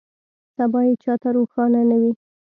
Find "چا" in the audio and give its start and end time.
1.03-1.13